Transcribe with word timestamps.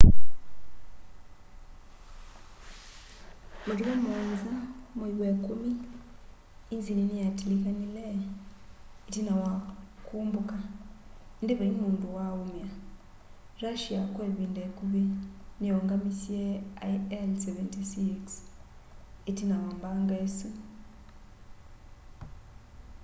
matukũ 3.67 3.91
7 4.05 4.21
mwai 4.95 5.13
wa 5.21 5.27
ĩkumi 5.33 5.71
inzini 6.73 7.03
niyatilikanie 7.09 8.07
itina 9.09 9.33
wa 9.43 9.51
kũmbũka 10.07 10.57
indi 11.41 11.53
vaiĩ 11.59 11.77
mũndũ 11.79 12.07
wa'ũmĩa 12.17 12.69
russia 13.63 13.99
kwa 14.13 14.23
ivinda 14.29 14.61
ikuvi 14.69 15.03
niyaungamisye 15.59 16.43
ii-76s 16.89 18.29
itina 19.29 19.55
wa 19.63 19.69
mbanga 19.77 20.15
isu 20.27 20.49